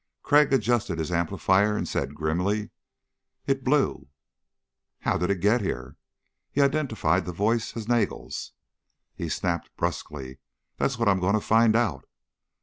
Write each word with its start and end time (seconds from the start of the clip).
Crag 0.23 0.51
adjusted 0.51 0.97
his 0.97 1.11
amplifier 1.11 1.77
and 1.77 1.87
said 1.87 2.15
grimly: 2.15 2.71
"It 3.45 3.63
blew." 3.63 4.07
"How... 5.01 5.11
how 5.11 5.17
did 5.19 5.29
it 5.29 5.41
get 5.41 5.61
here?" 5.61 5.95
He 6.49 6.59
identified 6.59 7.25
the 7.27 7.31
voice 7.33 7.77
as 7.77 7.87
Nagel's. 7.87 8.53
He 9.13 9.29
snapped 9.29 9.69
brusquely, 9.77 10.39
"That's 10.77 10.97
what 10.97 11.07
I'm 11.07 11.19
going 11.19 11.35
to 11.35 11.39
find 11.39 11.75
out." 11.75 12.07